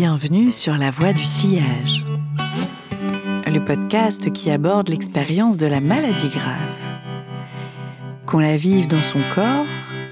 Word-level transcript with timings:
Bienvenue 0.00 0.52
sur 0.52 0.78
La 0.78 0.90
Voie 0.90 1.12
du 1.12 1.24
Sillage, 1.24 2.04
le 3.48 3.58
podcast 3.64 4.32
qui 4.32 4.48
aborde 4.48 4.90
l'expérience 4.90 5.56
de 5.56 5.66
la 5.66 5.80
maladie 5.80 6.28
grave. 6.28 7.02
Qu'on 8.24 8.38
la 8.38 8.56
vive 8.56 8.86
dans 8.86 9.02
son 9.02 9.18
corps, 9.34 9.66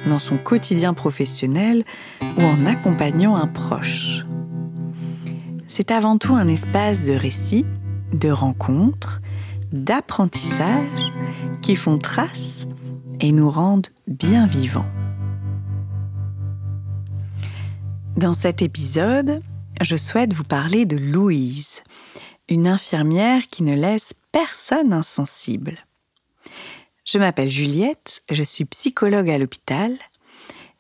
dans 0.04 0.18
son 0.18 0.38
quotidien 0.38 0.92
professionnel 0.92 1.84
ou 2.20 2.42
en 2.42 2.66
accompagnant 2.66 3.36
un 3.36 3.46
proche. 3.46 4.26
C'est 5.68 5.92
avant 5.92 6.18
tout 6.18 6.34
un 6.34 6.48
espace 6.48 7.04
de 7.04 7.12
récit, 7.12 7.64
de 8.12 8.30
rencontres, 8.30 9.20
d'apprentissage 9.70 11.12
qui 11.62 11.76
font 11.76 11.98
trace 11.98 12.66
et 13.20 13.30
nous 13.30 13.50
rendent 13.50 13.90
bien 14.08 14.48
vivants. 14.48 14.90
Dans 18.16 18.34
cet 18.34 18.62
épisode, 18.62 19.42
je 19.80 19.96
souhaite 19.96 20.32
vous 20.32 20.44
parler 20.44 20.86
de 20.86 20.96
Louise, 20.96 21.82
une 22.48 22.66
infirmière 22.66 23.48
qui 23.48 23.62
ne 23.62 23.74
laisse 23.74 24.12
personne 24.32 24.92
insensible. 24.92 25.86
Je 27.04 27.18
m'appelle 27.18 27.50
Juliette, 27.50 28.22
je 28.30 28.42
suis 28.42 28.64
psychologue 28.64 29.30
à 29.30 29.38
l'hôpital 29.38 29.96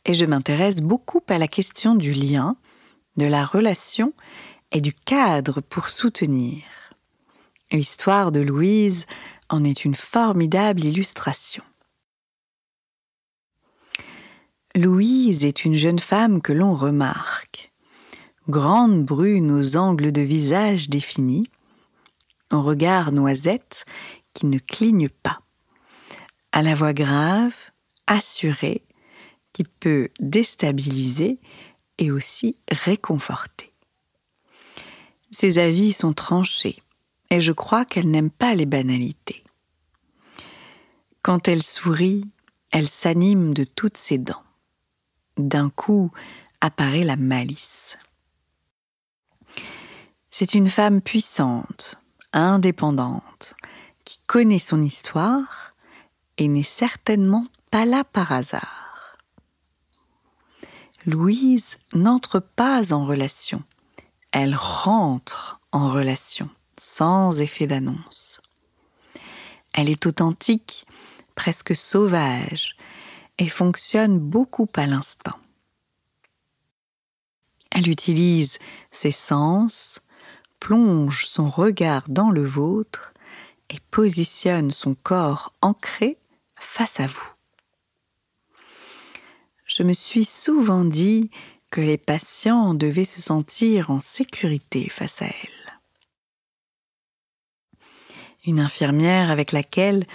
et 0.04 0.14
je 0.14 0.24
m'intéresse 0.24 0.80
beaucoup 0.80 1.22
à 1.28 1.38
la 1.38 1.48
question 1.48 1.94
du 1.94 2.12
lien, 2.12 2.56
de 3.16 3.26
la 3.26 3.44
relation 3.44 4.12
et 4.72 4.80
du 4.80 4.92
cadre 4.92 5.60
pour 5.60 5.88
soutenir. 5.88 6.62
L'histoire 7.72 8.32
de 8.32 8.40
Louise 8.40 9.06
en 9.48 9.64
est 9.64 9.84
une 9.84 9.94
formidable 9.94 10.84
illustration. 10.84 11.62
Louise 14.74 15.44
est 15.44 15.64
une 15.64 15.76
jeune 15.76 15.98
femme 15.98 16.42
que 16.42 16.52
l'on 16.52 16.74
remarque. 16.74 17.72
Grande 18.48 19.04
brune 19.04 19.50
aux 19.50 19.76
angles 19.76 20.12
de 20.12 20.20
visage 20.20 20.88
définis, 20.88 21.48
en 22.52 22.62
regard 22.62 23.12
noisette 23.12 23.84
qui 24.34 24.46
ne 24.46 24.58
cligne 24.58 25.08
pas, 25.08 25.40
à 26.52 26.62
la 26.62 26.74
voix 26.74 26.92
grave, 26.92 27.54
assurée, 28.06 28.84
qui 29.52 29.64
peut 29.64 30.08
déstabiliser 30.20 31.40
et 31.98 32.10
aussi 32.10 32.60
réconforter. 32.70 33.72
Ses 35.30 35.58
avis 35.58 35.92
sont 35.92 36.12
tranchés, 36.12 36.78
et 37.30 37.40
je 37.40 37.52
crois 37.52 37.84
qu'elle 37.84 38.10
n'aime 38.10 38.30
pas 38.30 38.54
les 38.54 38.66
banalités. 38.66 39.42
Quand 41.22 41.48
elle 41.48 41.62
sourit, 41.62 42.24
elle 42.70 42.88
s'anime 42.88 43.54
de 43.54 43.64
toutes 43.64 43.96
ses 43.96 44.18
dents 44.18 44.42
d'un 45.36 45.70
coup 45.70 46.10
apparaît 46.60 47.04
la 47.04 47.16
malice. 47.16 47.98
C'est 50.38 50.52
une 50.52 50.68
femme 50.68 51.00
puissante, 51.00 51.98
indépendante, 52.34 53.56
qui 54.04 54.18
connaît 54.26 54.58
son 54.58 54.82
histoire 54.82 55.74
et 56.36 56.46
n'est 56.46 56.62
certainement 56.62 57.46
pas 57.70 57.86
là 57.86 58.04
par 58.04 58.32
hasard. 58.32 59.16
Louise 61.06 61.78
n'entre 61.94 62.38
pas 62.38 62.92
en 62.92 63.06
relation, 63.06 63.62
elle 64.30 64.54
rentre 64.54 65.58
en 65.72 65.90
relation 65.90 66.50
sans 66.78 67.40
effet 67.40 67.66
d'annonce. 67.66 68.42
Elle 69.72 69.88
est 69.88 70.04
authentique, 70.04 70.84
presque 71.34 71.74
sauvage, 71.74 72.76
et 73.38 73.48
fonctionne 73.48 74.18
beaucoup 74.18 74.68
à 74.76 74.84
l'instinct. 74.84 75.40
Elle 77.70 77.88
utilise 77.88 78.58
ses 78.90 79.12
sens, 79.12 80.02
plonge 80.60 81.26
son 81.26 81.48
regard 81.50 82.04
dans 82.08 82.30
le 82.30 82.44
vôtre 82.44 83.12
et 83.70 83.78
positionne 83.90 84.70
son 84.70 84.94
corps 84.94 85.52
ancré 85.60 86.18
face 86.56 87.00
à 87.00 87.06
vous. 87.06 87.30
Je 89.66 89.82
me 89.82 89.92
suis 89.92 90.24
souvent 90.24 90.84
dit 90.84 91.30
que 91.70 91.80
les 91.80 91.98
patients 91.98 92.74
devaient 92.74 93.04
se 93.04 93.20
sentir 93.20 93.90
en 93.90 94.00
sécurité 94.00 94.88
face 94.88 95.22
à 95.22 95.26
elle. 95.26 95.78
Une 98.46 98.60
infirmière 98.60 99.30
avec 99.30 99.50
laquelle 99.50 100.06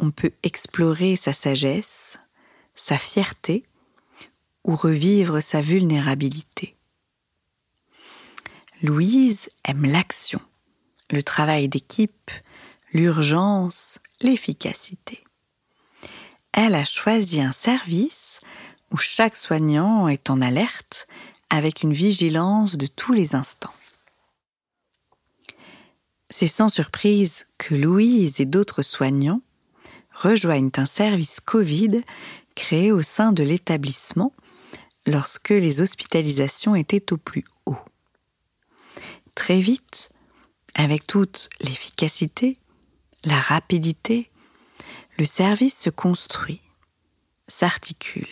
on 0.00 0.10
peut 0.10 0.32
explorer 0.42 1.16
sa 1.16 1.32
sagesse, 1.32 2.18
sa 2.74 2.96
fierté 2.96 3.64
ou 4.64 4.74
revivre 4.74 5.40
sa 5.42 5.60
vulnérabilité. 5.60 6.73
Louise 8.84 9.48
aime 9.64 9.86
l'action, 9.86 10.42
le 11.10 11.22
travail 11.22 11.68
d'équipe, 11.68 12.30
l'urgence, 12.92 13.98
l'efficacité. 14.20 15.24
Elle 16.52 16.74
a 16.74 16.84
choisi 16.84 17.40
un 17.40 17.52
service 17.52 18.40
où 18.90 18.98
chaque 18.98 19.36
soignant 19.36 20.06
est 20.06 20.28
en 20.28 20.42
alerte 20.42 21.08
avec 21.48 21.82
une 21.82 21.94
vigilance 21.94 22.76
de 22.76 22.86
tous 22.86 23.14
les 23.14 23.34
instants. 23.34 23.72
C'est 26.28 26.46
sans 26.46 26.68
surprise 26.68 27.46
que 27.56 27.74
Louise 27.74 28.38
et 28.42 28.44
d'autres 28.44 28.82
soignants 28.82 29.40
rejoignent 30.12 30.72
un 30.76 30.84
service 30.84 31.40
Covid 31.40 32.02
créé 32.54 32.92
au 32.92 33.00
sein 33.00 33.32
de 33.32 33.44
l'établissement 33.44 34.34
lorsque 35.06 35.48
les 35.48 35.80
hospitalisations 35.80 36.74
étaient 36.74 37.14
au 37.14 37.16
plus 37.16 37.44
haut. 37.64 37.78
Très 39.34 39.60
vite, 39.60 40.10
avec 40.74 41.06
toute 41.06 41.50
l'efficacité, 41.60 42.58
la 43.24 43.38
rapidité, 43.38 44.30
le 45.18 45.24
service 45.24 45.78
se 45.78 45.90
construit, 45.90 46.60
s'articule. 47.48 48.26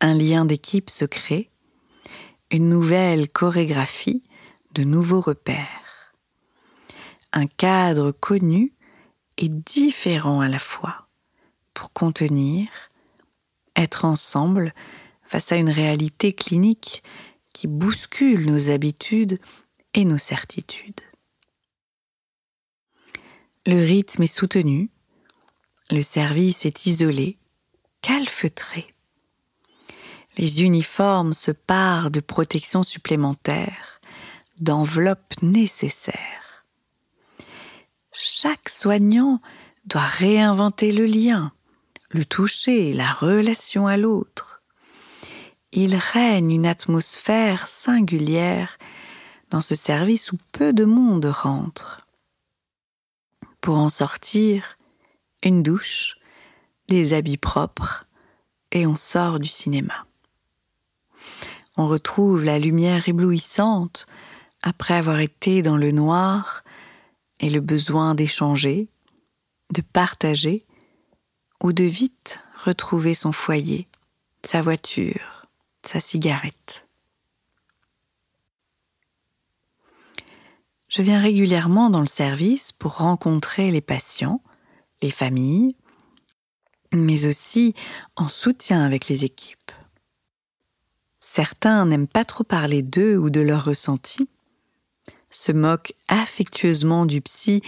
Un 0.00 0.14
lien 0.14 0.44
d'équipe 0.44 0.90
se 0.90 1.04
crée, 1.04 1.50
une 2.50 2.68
nouvelle 2.68 3.28
chorégraphie, 3.28 4.22
de 4.74 4.84
nouveaux 4.84 5.20
repères. 5.20 6.14
Un 7.32 7.46
cadre 7.46 8.10
connu 8.12 8.74
et 9.38 9.48
différent 9.48 10.40
à 10.40 10.48
la 10.48 10.58
fois 10.58 11.08
pour 11.74 11.92
contenir, 11.92 12.68
être 13.76 14.04
ensemble 14.04 14.74
face 15.22 15.52
à 15.52 15.56
une 15.56 15.70
réalité 15.70 16.32
clinique 16.32 17.02
qui 17.54 17.66
bouscule 17.66 18.44
nos 18.44 18.68
habitudes 18.68 19.38
et 19.94 20.04
nos 20.04 20.18
certitudes. 20.18 21.00
Le 23.66 23.82
rythme 23.82 24.24
est 24.24 24.26
soutenu, 24.26 24.90
le 25.90 26.02
service 26.02 26.66
est 26.66 26.84
isolé, 26.84 27.38
calfeutré. 28.02 28.94
Les 30.36 30.62
uniformes 30.62 31.32
se 31.32 31.52
parent 31.52 32.10
de 32.10 32.20
protections 32.20 32.82
supplémentaires, 32.82 34.00
d'enveloppes 34.60 35.40
nécessaires. 35.40 36.66
Chaque 38.12 38.68
soignant 38.68 39.40
doit 39.86 40.02
réinventer 40.02 40.92
le 40.92 41.06
lien, 41.06 41.52
le 42.10 42.24
toucher, 42.24 42.92
la 42.92 43.12
relation 43.12 43.86
à 43.86 43.96
l'autre. 43.96 44.53
Il 45.76 45.96
règne 45.96 46.52
une 46.52 46.66
atmosphère 46.66 47.66
singulière 47.66 48.78
dans 49.50 49.60
ce 49.60 49.74
service 49.74 50.30
où 50.30 50.38
peu 50.52 50.72
de 50.72 50.84
monde 50.84 51.24
rentre. 51.24 52.06
Pour 53.60 53.78
en 53.78 53.88
sortir, 53.88 54.78
une 55.42 55.64
douche, 55.64 56.16
des 56.86 57.12
habits 57.12 57.38
propres, 57.38 58.04
et 58.70 58.86
on 58.86 58.94
sort 58.94 59.40
du 59.40 59.48
cinéma. 59.48 60.06
On 61.76 61.88
retrouve 61.88 62.44
la 62.44 62.60
lumière 62.60 63.08
éblouissante 63.08 64.06
après 64.62 64.94
avoir 64.94 65.18
été 65.18 65.60
dans 65.62 65.76
le 65.76 65.90
noir 65.90 66.62
et 67.40 67.50
le 67.50 67.60
besoin 67.60 68.14
d'échanger, 68.14 68.88
de 69.72 69.82
partager, 69.82 70.66
ou 71.64 71.72
de 71.72 71.82
vite 71.82 72.38
retrouver 72.64 73.14
son 73.14 73.32
foyer, 73.32 73.88
sa 74.44 74.60
voiture, 74.60 75.43
sa 75.86 76.00
cigarette. 76.00 76.86
Je 80.88 81.02
viens 81.02 81.20
régulièrement 81.20 81.90
dans 81.90 82.00
le 82.00 82.06
service 82.06 82.72
pour 82.72 82.96
rencontrer 82.98 83.70
les 83.70 83.80
patients, 83.80 84.42
les 85.02 85.10
familles, 85.10 85.74
mais 86.92 87.26
aussi 87.26 87.74
en 88.16 88.28
soutien 88.28 88.84
avec 88.84 89.08
les 89.08 89.24
équipes. 89.24 89.72
Certains 91.18 91.84
n'aiment 91.86 92.06
pas 92.06 92.24
trop 92.24 92.44
parler 92.44 92.82
d'eux 92.82 93.16
ou 93.16 93.30
de 93.30 93.40
leurs 93.40 93.64
ressentis, 93.64 94.28
se 95.30 95.50
moquent 95.50 95.94
affectueusement 96.06 97.06
du 97.06 97.20
psy 97.20 97.60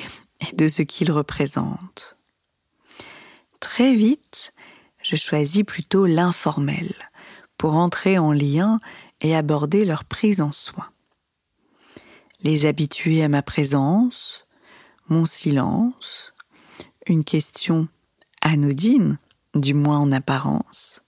et 0.49 0.55
de 0.55 0.69
ce 0.69 0.83
qu'il 0.83 1.11
représente 1.11 2.17
très 3.67 3.95
vite, 3.95 4.53
je 5.03 5.17
choisis 5.17 5.63
plutôt 5.65 6.07
l'informel 6.07 6.95
pour 7.59 7.75
entrer 7.75 8.19
en 8.19 8.33
lien 8.33 8.81
et 9.21 9.35
aborder 9.35 9.85
leur 9.85 10.05
prise 10.05 10.41
en 10.41 10.53
soin. 10.53 10.89
Les 12.43 12.67
habituer 12.67 13.23
à 13.23 13.29
ma 13.29 13.43
présence, 13.43 14.47
mon 15.09 15.27
silence, 15.27 16.35
une 17.07 17.25
question 17.25 17.89
anodine, 18.43 19.19
du 19.55 19.75
moins 19.75 19.99
en 19.99 20.13
apparence. 20.13 21.03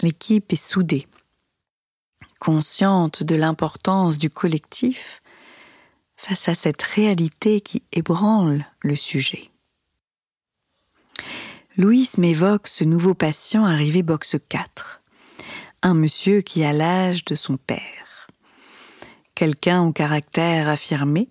L'équipe 0.00 0.52
est 0.52 0.56
soudée, 0.56 1.08
consciente 2.38 3.24
de 3.24 3.34
l'importance 3.34 4.16
du 4.16 4.30
collectif 4.30 5.22
face 6.16 6.48
à 6.48 6.54
cette 6.54 6.82
réalité 6.82 7.60
qui 7.60 7.82
ébranle 7.92 8.64
le 8.80 8.94
sujet. 8.94 9.47
Louise 11.78 12.18
m'évoque 12.18 12.66
ce 12.66 12.82
nouveau 12.82 13.14
patient 13.14 13.64
arrivé 13.64 14.02
box 14.02 14.34
4, 14.48 15.00
un 15.82 15.94
monsieur 15.94 16.40
qui 16.40 16.64
a 16.64 16.72
l'âge 16.72 17.24
de 17.24 17.36
son 17.36 17.56
père. 17.56 18.26
Quelqu'un 19.36 19.82
au 19.82 19.92
caractère 19.92 20.68
affirmé, 20.68 21.28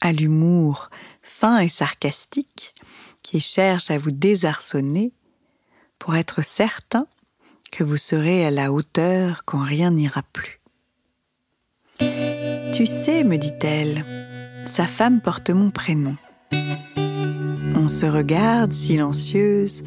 à 0.00 0.10
l'humour 0.10 0.90
fin 1.22 1.60
et 1.60 1.68
sarcastique, 1.68 2.74
qui 3.22 3.38
cherche 3.38 3.92
à 3.92 3.98
vous 3.98 4.10
désarçonner 4.10 5.12
pour 6.00 6.16
être 6.16 6.42
certain 6.42 7.06
que 7.70 7.84
vous 7.84 7.96
serez 7.96 8.44
à 8.44 8.50
la 8.50 8.72
hauteur 8.72 9.44
quand 9.44 9.62
rien 9.62 9.92
n'ira 9.92 10.24
plus. 10.32 10.60
Tu 12.00 12.86
sais, 12.86 13.22
me 13.22 13.36
dit-elle, 13.36 14.04
sa 14.66 14.86
femme 14.86 15.20
porte 15.20 15.50
mon 15.50 15.70
prénom. 15.70 16.16
On 17.74 17.88
se 17.88 18.06
regarde 18.06 18.72
silencieuse, 18.72 19.84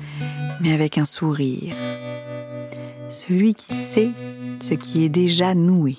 mais 0.62 0.74
avec 0.74 0.98
un 0.98 1.06
sourire. 1.06 1.76
Celui 3.10 3.54
qui 3.54 3.74
sait 3.74 4.12
ce 4.62 4.74
qui 4.74 5.04
est 5.04 5.10
déjà 5.10 5.54
noué. 5.56 5.98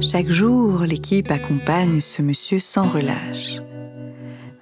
Chaque 0.00 0.28
jour, 0.28 0.80
l'équipe 0.80 1.30
accompagne 1.30 2.00
ce 2.00 2.22
monsieur 2.22 2.58
sans 2.58 2.88
relâche. 2.88 3.60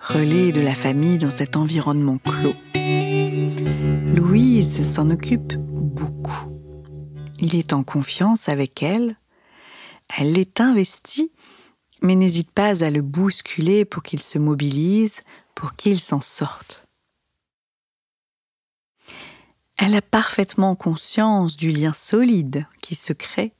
Relais 0.00 0.52
de 0.52 0.60
la 0.60 0.74
famille 0.74 1.18
dans 1.18 1.30
cet 1.30 1.56
environnement 1.56 2.18
clos. 2.18 2.54
Louise 4.14 4.88
s'en 4.88 5.10
occupe 5.10 5.54
beaucoup. 5.56 6.48
Il 7.40 7.56
est 7.56 7.72
en 7.72 7.82
confiance 7.82 8.48
avec 8.48 8.82
elle. 8.82 9.16
Elle 10.16 10.32
l'est 10.32 10.60
investie 10.60 11.32
mais 12.04 12.16
n'hésite 12.16 12.50
pas 12.50 12.84
à 12.84 12.90
le 12.90 13.00
bousculer 13.00 13.86
pour 13.86 14.02
qu'il 14.02 14.22
se 14.22 14.38
mobilise, 14.38 15.22
pour 15.54 15.74
qu'il 15.74 15.98
s'en 15.98 16.20
sorte. 16.20 16.86
Elle 19.78 19.94
a 19.94 20.02
parfaitement 20.02 20.76
conscience 20.76 21.56
du 21.56 21.72
lien 21.72 21.94
solide 21.94 22.66
qui 22.82 22.94
se 22.94 23.14
crée, 23.14 23.54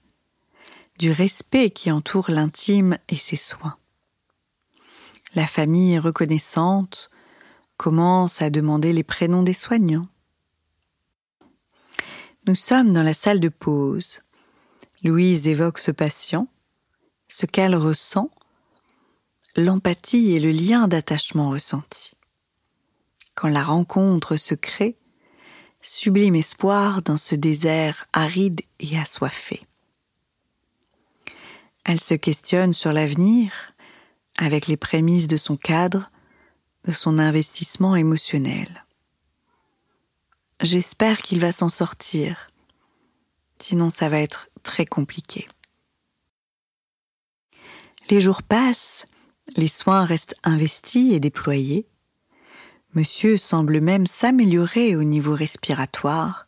du 0.98 1.10
respect 1.10 1.70
qui 1.70 1.90
entoure 1.90 2.30
l'intime 2.30 2.98
et 3.08 3.16
ses 3.16 3.36
soins. 3.36 3.78
La 5.34 5.46
famille 5.46 5.98
reconnaissante 5.98 7.10
commence 7.78 8.42
à 8.42 8.50
demander 8.50 8.92
les 8.92 9.04
prénoms 9.04 9.42
des 9.42 9.54
soignants. 9.54 10.06
Nous 12.46 12.54
sommes 12.54 12.92
dans 12.92 13.02
la 13.02 13.14
salle 13.14 13.40
de 13.40 13.48
pause. 13.48 14.20
Louise 15.02 15.48
évoque 15.48 15.78
ce 15.78 15.90
patient 15.90 16.46
ce 17.34 17.46
qu'elle 17.46 17.74
ressent, 17.74 18.30
l'empathie 19.56 20.32
et 20.32 20.40
le 20.40 20.50
lien 20.50 20.88
d'attachement 20.88 21.50
ressenti. 21.50 22.12
Quand 23.34 23.48
la 23.48 23.62
rencontre 23.62 24.36
se 24.36 24.54
crée, 24.54 24.96
sublime 25.82 26.34
espoir 26.34 27.02
dans 27.02 27.16
ce 27.16 27.34
désert 27.34 28.06
aride 28.12 28.62
et 28.80 28.98
assoiffé. 28.98 29.66
Elle 31.84 32.00
se 32.00 32.14
questionne 32.14 32.72
sur 32.72 32.92
l'avenir 32.92 33.74
avec 34.38 34.66
les 34.66 34.76
prémices 34.76 35.28
de 35.28 35.36
son 35.36 35.56
cadre, 35.56 36.10
de 36.84 36.92
son 36.92 37.18
investissement 37.18 37.94
émotionnel. 37.94 38.84
J'espère 40.60 41.20
qu'il 41.20 41.40
va 41.40 41.52
s'en 41.52 41.68
sortir, 41.68 42.50
sinon 43.58 43.90
ça 43.90 44.08
va 44.08 44.20
être 44.20 44.48
très 44.62 44.86
compliqué. 44.86 45.46
Les 48.10 48.20
jours 48.20 48.42
passent, 48.42 49.06
les 49.56 49.68
soins 49.68 50.04
restent 50.04 50.36
investis 50.44 51.14
et 51.14 51.20
déployés. 51.20 51.86
Monsieur 52.94 53.36
semble 53.36 53.80
même 53.80 54.06
s'améliorer 54.06 54.96
au 54.96 55.04
niveau 55.04 55.34
respiratoire, 55.34 56.46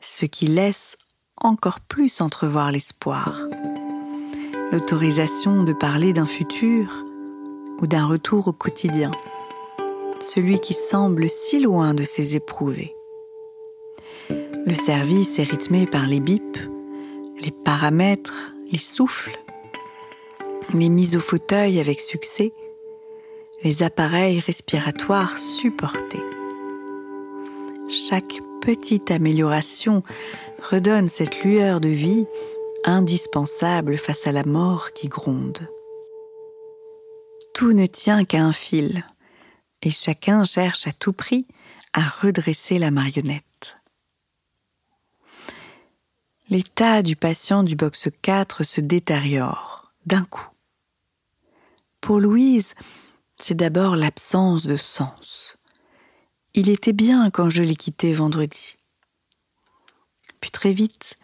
ce 0.00 0.26
qui 0.26 0.46
laisse 0.46 0.96
encore 1.36 1.80
plus 1.80 2.20
entrevoir 2.20 2.72
l'espoir. 2.72 3.40
L'autorisation 4.70 5.64
de 5.64 5.72
parler 5.72 6.12
d'un 6.12 6.26
futur 6.26 7.04
ou 7.80 7.86
d'un 7.86 8.06
retour 8.06 8.48
au 8.48 8.52
quotidien, 8.52 9.10
celui 10.20 10.60
qui 10.60 10.74
semble 10.74 11.28
si 11.28 11.60
loin 11.60 11.94
de 11.94 12.04
ses 12.04 12.36
éprouvés. 12.36 12.92
Le 14.28 14.74
service 14.74 15.38
est 15.38 15.44
rythmé 15.44 15.86
par 15.86 16.06
les 16.06 16.20
bips, 16.20 16.58
les 17.40 17.50
paramètres, 17.50 18.54
les 18.70 18.78
souffles, 18.78 19.41
les 20.74 20.88
mises 20.88 21.16
au 21.16 21.20
fauteuil 21.20 21.80
avec 21.80 22.00
succès, 22.00 22.52
les 23.62 23.82
appareils 23.82 24.40
respiratoires 24.40 25.38
supportés. 25.38 26.22
Chaque 27.88 28.40
petite 28.60 29.10
amélioration 29.10 30.02
redonne 30.62 31.08
cette 31.08 31.44
lueur 31.44 31.80
de 31.80 31.88
vie 31.88 32.26
indispensable 32.84 33.98
face 33.98 34.26
à 34.26 34.32
la 34.32 34.44
mort 34.44 34.92
qui 34.92 35.08
gronde. 35.08 35.68
Tout 37.54 37.72
ne 37.72 37.86
tient 37.86 38.24
qu'à 38.24 38.42
un 38.42 38.52
fil, 38.52 39.04
et 39.82 39.90
chacun 39.90 40.44
cherche 40.44 40.86
à 40.86 40.92
tout 40.92 41.12
prix 41.12 41.46
à 41.92 42.02
redresser 42.02 42.78
la 42.78 42.90
marionnette. 42.90 43.76
L'état 46.48 47.02
du 47.02 47.16
patient 47.16 47.62
du 47.62 47.76
box 47.76 48.08
4 48.22 48.64
se 48.64 48.80
détériore 48.80 49.92
d'un 50.06 50.24
coup. 50.24 50.51
Pour 52.02 52.18
Louise, 52.18 52.74
c'est 53.34 53.54
d'abord 53.54 53.94
l'absence 53.94 54.66
de 54.66 54.76
sens. 54.76 55.56
Il 56.52 56.68
était 56.68 56.92
bien 56.92 57.30
quand 57.30 57.48
je 57.48 57.62
l'ai 57.62 57.76
quitté 57.76 58.12
vendredi. 58.12 58.76
Puis 60.40 60.50
très 60.50 60.72
vite, 60.72 61.16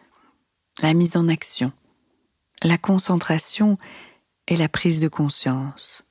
la 0.78 0.94
mise 0.94 1.16
en 1.16 1.26
action, 1.28 1.72
la 2.62 2.78
concentration 2.78 3.76
et 4.46 4.54
la 4.54 4.68
prise 4.68 5.00
de 5.00 5.08
conscience. 5.08 6.04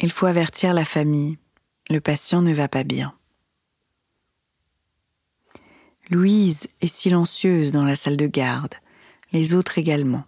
Il 0.00 0.10
faut 0.10 0.26
avertir 0.26 0.74
la 0.74 0.84
famille, 0.84 1.38
le 1.88 2.00
patient 2.00 2.42
ne 2.42 2.52
va 2.52 2.66
pas 2.66 2.82
bien. 2.82 3.16
Louise 6.10 6.66
est 6.80 6.92
silencieuse 6.92 7.70
dans 7.70 7.84
la 7.84 7.94
salle 7.94 8.16
de 8.16 8.26
garde, 8.26 8.74
les 9.30 9.54
autres 9.54 9.78
également. 9.78 10.24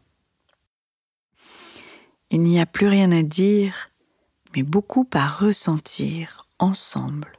Il 2.31 2.43
n'y 2.43 2.61
a 2.61 2.67
plus 2.67 2.89
rien 2.89 3.13
à 3.13 3.23
dire, 3.23 3.91
mais 4.55 4.63
beaucoup 4.63 5.09
à 5.13 5.29
ressentir 5.29 6.49
ensemble. 6.59 7.39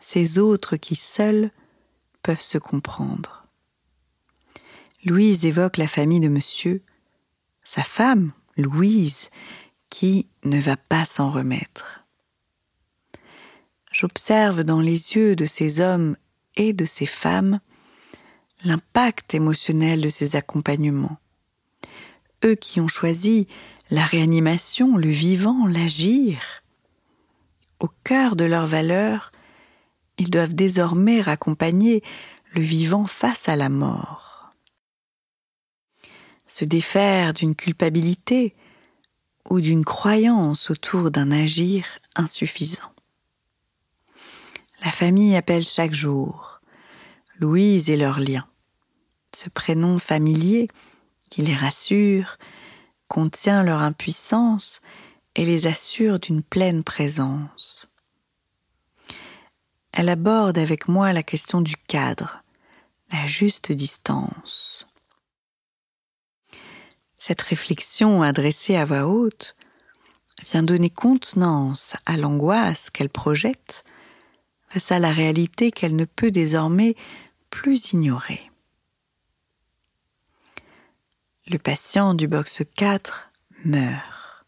Ces 0.00 0.38
autres 0.38 0.76
qui 0.76 0.94
seuls 0.94 1.50
peuvent 2.22 2.40
se 2.40 2.58
comprendre. 2.58 3.44
Louise 5.04 5.44
évoque 5.46 5.76
la 5.76 5.86
famille 5.86 6.20
de 6.20 6.28
monsieur, 6.28 6.82
sa 7.62 7.82
femme, 7.82 8.32
Louise, 8.56 9.30
qui 9.90 10.28
ne 10.44 10.60
va 10.60 10.76
pas 10.76 11.04
s'en 11.04 11.30
remettre. 11.30 12.04
J'observe 13.92 14.62
dans 14.64 14.80
les 14.80 15.14
yeux 15.14 15.36
de 15.36 15.46
ces 15.46 15.80
hommes 15.80 16.16
et 16.56 16.72
de 16.72 16.84
ces 16.84 17.06
femmes 17.06 17.60
l'impact 18.64 19.34
émotionnel 19.34 20.00
de 20.00 20.08
ces 20.08 20.36
accompagnements 20.36 21.18
eux 22.44 22.54
qui 22.54 22.80
ont 22.80 22.88
choisi 22.88 23.46
la 23.90 24.04
réanimation, 24.04 24.96
le 24.96 25.08
vivant, 25.08 25.66
l'agir. 25.66 26.40
Au 27.80 27.88
cœur 28.04 28.36
de 28.36 28.44
leurs 28.44 28.66
valeurs, 28.66 29.32
ils 30.18 30.30
doivent 30.30 30.54
désormais 30.54 31.20
raccompagner 31.20 32.02
le 32.52 32.62
vivant 32.62 33.06
face 33.06 33.48
à 33.48 33.56
la 33.56 33.68
mort. 33.68 34.52
Se 36.46 36.64
défaire 36.64 37.34
d'une 37.34 37.54
culpabilité 37.54 38.54
ou 39.50 39.60
d'une 39.60 39.84
croyance 39.84 40.70
autour 40.70 41.10
d'un 41.10 41.30
agir 41.30 41.84
insuffisant. 42.14 42.92
La 44.84 44.90
famille 44.90 45.36
appelle 45.36 45.64
chaque 45.64 45.94
jour 45.94 46.60
Louise 47.38 47.90
et 47.90 47.96
leurs 47.96 48.20
liens. 48.20 48.46
Ce 49.34 49.50
prénom 49.50 49.98
familier 49.98 50.68
qui 51.30 51.42
les 51.42 51.54
rassure, 51.54 52.38
contient 53.08 53.62
leur 53.62 53.80
impuissance 53.80 54.80
et 55.34 55.44
les 55.44 55.66
assure 55.66 56.18
d'une 56.18 56.42
pleine 56.42 56.82
présence. 56.82 57.90
Elle 59.92 60.08
aborde 60.08 60.58
avec 60.58 60.88
moi 60.88 61.12
la 61.12 61.22
question 61.22 61.60
du 61.60 61.76
cadre, 61.76 62.42
la 63.12 63.26
juste 63.26 63.72
distance. 63.72 64.86
Cette 67.16 67.40
réflexion 67.40 68.22
adressée 68.22 68.76
à 68.76 68.84
voix 68.84 69.06
haute 69.06 69.56
vient 70.44 70.62
donner 70.62 70.90
contenance 70.90 71.96
à 72.04 72.16
l'angoisse 72.16 72.90
qu'elle 72.90 73.08
projette 73.08 73.84
face 74.68 74.92
à 74.92 74.98
la 74.98 75.12
réalité 75.12 75.70
qu'elle 75.70 75.96
ne 75.96 76.04
peut 76.04 76.30
désormais 76.30 76.94
plus 77.50 77.92
ignorer. 77.92 78.50
Le 81.48 81.58
patient 81.58 82.14
du 82.14 82.26
box 82.26 82.64
4 82.74 83.30
meurt. 83.64 84.44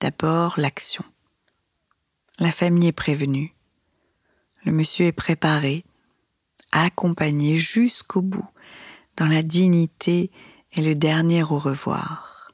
D'abord 0.00 0.54
l'action. 0.58 1.04
La 2.38 2.52
famille 2.52 2.86
est 2.86 2.92
prévenue. 2.92 3.52
Le 4.64 4.70
monsieur 4.70 5.06
est 5.06 5.12
préparé, 5.12 5.84
accompagné 6.70 7.56
jusqu'au 7.56 8.22
bout, 8.22 8.46
dans 9.16 9.26
la 9.26 9.42
dignité 9.42 10.30
et 10.72 10.82
le 10.82 10.94
dernier 10.94 11.42
au 11.42 11.58
revoir. 11.58 12.52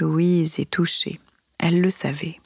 Louise 0.00 0.58
est 0.58 0.68
touchée, 0.68 1.20
elle 1.60 1.80
le 1.80 1.90
savait. 1.90 2.40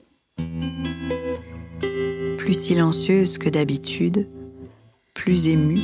Plus 2.36 2.54
silencieuse 2.54 3.38
que 3.38 3.48
d'habitude, 3.48 4.28
plus 5.14 5.48
émue, 5.48 5.80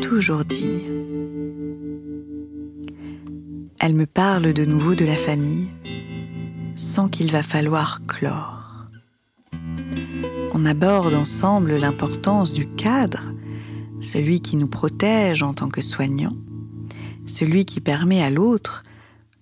toujours 0.00 0.44
digne. 0.44 0.99
Elle 3.82 3.94
me 3.94 4.04
parle 4.04 4.52
de 4.52 4.66
nouveau 4.66 4.94
de 4.94 5.06
la 5.06 5.16
famille, 5.16 5.70
sans 6.76 7.08
qu'il 7.08 7.32
va 7.32 7.42
falloir 7.42 8.06
clore. 8.06 8.84
On 10.52 10.66
aborde 10.66 11.14
ensemble 11.14 11.76
l'importance 11.76 12.52
du 12.52 12.66
cadre, 12.74 13.32
celui 14.02 14.42
qui 14.42 14.56
nous 14.56 14.68
protège 14.68 15.42
en 15.42 15.54
tant 15.54 15.70
que 15.70 15.80
soignants, 15.80 16.36
celui 17.26 17.64
qui 17.64 17.80
permet 17.80 18.22
à 18.22 18.28
l'autre 18.28 18.84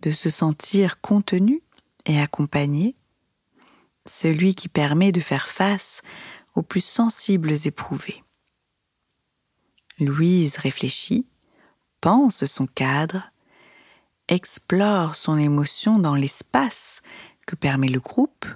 de 0.02 0.12
se 0.12 0.30
sentir 0.30 1.00
contenu 1.00 1.60
et 2.06 2.20
accompagné, 2.20 2.94
celui 4.06 4.54
qui 4.54 4.68
permet 4.68 5.10
de 5.10 5.20
faire 5.20 5.48
face 5.48 6.00
aux 6.54 6.62
plus 6.62 6.84
sensibles 6.84 7.54
éprouvés. 7.64 8.22
Louise 9.98 10.58
réfléchit, 10.58 11.26
pense 12.00 12.44
son 12.44 12.66
cadre, 12.66 13.32
explore 14.28 15.16
son 15.16 15.38
émotion 15.38 15.98
dans 15.98 16.14
l'espace 16.14 17.02
que 17.46 17.56
permet 17.56 17.88
le 17.88 18.00
groupe 18.00 18.46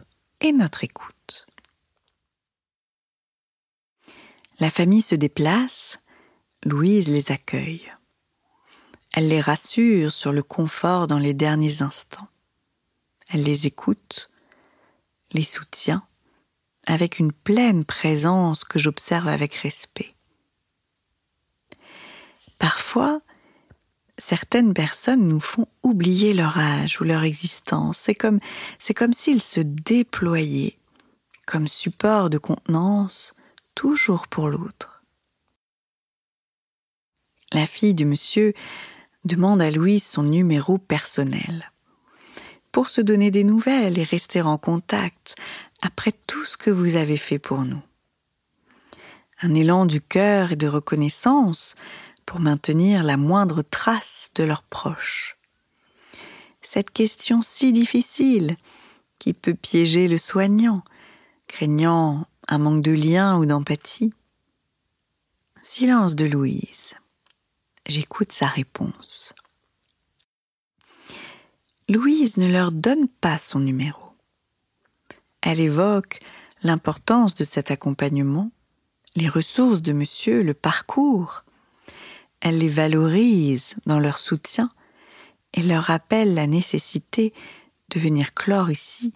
et 0.41 0.53
notre 0.53 0.85
écoute. 0.85 1.47
La 4.61 4.71
famille 4.71 5.03
se 5.03 5.15
déplace, 5.15 5.99
Louise 6.65 7.09
les 7.09 7.33
accueille. 7.33 7.93
Elle 9.15 9.29
les 9.29 9.41
rassure 9.41 10.13
sur 10.13 10.33
le 10.33 10.43
confort 10.43 11.07
dans 11.07 11.19
les 11.19 11.35
derniers 11.35 11.83
instants. 11.83 12.29
Elle 13.31 13.43
les 13.43 13.67
écoute, 13.67 14.31
les 15.33 15.45
soutient, 15.45 16.07
avec 16.87 17.19
une 17.19 17.33
pleine 17.33 17.85
présence 17.85 18.65
que 18.65 18.79
j'observe 18.79 19.29
avec 19.29 19.55
respect. 19.55 20.13
Parfois, 22.59 23.21
certaines 24.25 24.73
personnes 24.73 25.27
nous 25.27 25.41
font 25.41 25.67
oublier 25.83 26.33
leur 26.33 26.57
âge 26.59 27.01
ou 27.01 27.05
leur 27.05 27.25
existence. 27.25 27.99
C'est 27.99 28.15
comme, 28.15 28.41
s'ils 29.13 29.43
se 29.43 29.61
déployaient 29.61 30.77
comme 31.45 31.67
support 31.67 32.31
de 32.31 32.39
contenance 32.39 33.35
toujours 33.75 34.29
pour 34.29 34.49
l'autre. 34.49 35.03
La 37.53 37.67
fille 37.67 37.95
du 37.95 38.05
monsieur 38.05 38.55
demande 39.25 39.61
à 39.61 39.71
Louise 39.71 40.05
son 40.05 40.23
numéro 40.23 40.79
personnel 40.79 41.71
pour 42.71 42.89
se 42.89 43.01
donner 43.01 43.31
des 43.31 43.45
nouvelles 43.45 43.99
et 43.99 44.05
rester 44.05 44.41
en 44.41 44.57
contact 44.57 45.35
après 45.83 46.13
tout 46.27 46.45
ce 46.45 46.57
que 46.57 46.71
vous 46.71 46.95
avez 46.95 47.17
fait 47.17 47.41
pour 47.41 47.65
nous. 47.65 47.83
Un 49.43 49.55
élan 49.55 49.85
du 49.85 50.01
cœur 50.01 50.53
et 50.53 50.57
de 50.57 50.69
reconnaissance 50.69 51.75
pour 52.27 52.41
maintenir 52.41 53.03
la 53.03 53.17
moindre 53.17 53.63
trace 53.63 54.31
de 54.35 54.45
leurs 54.45 54.63
proches. 54.63 55.37
Cette 56.61 56.91
question 56.91 57.43
si 57.43 57.73
difficile 57.73 58.57
qui 59.19 59.33
peut 59.33 59.55
piéger 59.55 60.09
le 60.09 60.19
soignant, 60.19 60.83
craignant 61.47 62.27
un 62.49 62.59
manque 62.59 62.83
de 62.83 62.93
lien 62.93 63.39
ou 63.39 63.47
d'empathie. 63.47 64.13
Silence 65.63 66.17
de 66.17 66.27
Louise. 66.27 66.95
J'écoute 67.87 68.33
sa 68.33 68.47
réponse. 68.47 69.35
Louise 71.89 72.37
ne 72.37 72.51
leur 72.51 72.73
donne 72.73 73.09
pas 73.09 73.39
son 73.39 73.61
numéro. 73.61 74.15
Elle 75.41 75.61
évoque 75.61 76.21
l'importance 76.63 77.35
de 77.35 77.45
cet 77.45 77.71
accompagnement, 77.71 78.51
les 79.15 79.29
ressources 79.29 79.83
de 79.83 79.93
monsieur, 79.93 80.43
le 80.43 80.55
parcours. 80.55 81.45
Elle 82.45 82.59
les 82.59 82.69
valorise 82.69 83.77
dans 83.87 84.01
leur 84.01 84.19
soutien 84.19 84.73
et 85.55 85.63
leur 85.63 85.85
rappelle 85.85 86.35
la 86.35 86.49
nécessité 86.49 87.33
de 87.91 88.01
venir 88.01 88.35
clore 88.35 88.69
ici 88.69 89.13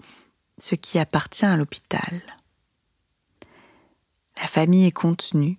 ce 0.58 0.76
qui 0.76 1.00
appartient 1.00 1.44
à 1.44 1.56
l'hôpital. 1.56 2.22
La 4.36 4.46
famille 4.46 4.86
est 4.86 4.92
contenue, 4.92 5.58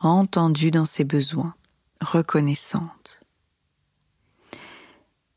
entendue 0.00 0.72
dans 0.72 0.86
ses 0.86 1.04
besoins 1.04 1.54
reconnaissante. 2.00 3.20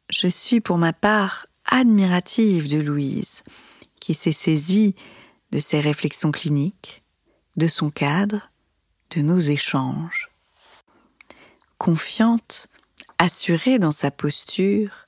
Je 0.10 0.28
suis 0.28 0.62
pour 0.62 0.80
ma 0.80 0.94
part 0.94 1.46
admirative 1.66 2.70
de 2.70 2.80
Louise, 2.80 3.44
qui 4.00 4.16
s'est 4.16 4.32
saisie 4.32 4.96
de 5.52 5.60
ses 5.60 5.80
réflexions 5.80 6.32
cliniques, 6.32 7.04
de 7.56 7.68
son 7.68 7.92
cadre, 7.92 8.50
de 9.12 9.22
nos 9.22 9.40
échanges. 9.40 10.32
Confiante, 11.78 12.68
assurée 13.18 13.80
dans 13.80 13.92
sa 13.92 14.12
posture, 14.12 15.08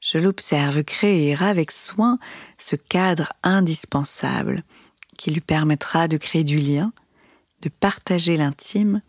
je 0.00 0.18
l'observe 0.18 0.82
créer 0.82 1.36
avec 1.40 1.70
soin 1.70 2.18
ce 2.58 2.76
cadre 2.76 3.32
indispensable 3.42 4.64
qui 5.18 5.30
lui 5.30 5.42
permettra 5.42 6.08
de 6.08 6.16
créer 6.16 6.44
du 6.44 6.58
lien, 6.58 6.92
de 7.60 7.68
partager 7.68 8.36
l'intime 8.38 9.02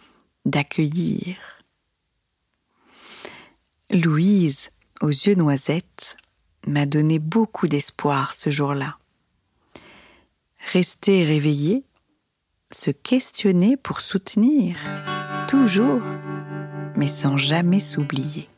d'accueillir. 0.45 1.37
Louise, 3.89 4.71
aux 5.01 5.09
yeux 5.09 5.35
noisettes, 5.35 6.17
m'a 6.67 6.85
donné 6.85 7.19
beaucoup 7.19 7.67
d'espoir 7.67 8.33
ce 8.33 8.49
jour-là. 8.49 8.97
Rester 10.73 11.23
réveillé, 11.23 11.85
se 12.71 12.91
questionner 12.91 13.77
pour 13.77 14.01
soutenir, 14.01 14.77
toujours, 15.47 16.03
mais 16.95 17.07
sans 17.07 17.37
jamais 17.37 17.79
s'oublier. 17.79 18.49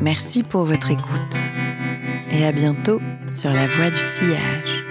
Merci 0.00 0.42
pour 0.42 0.64
votre 0.64 0.90
écoute 0.90 1.38
et 2.30 2.44
à 2.44 2.52
bientôt 2.52 3.00
sur 3.30 3.52
la 3.52 3.66
voie 3.66 3.90
du 3.90 4.00
sillage. 4.00 4.83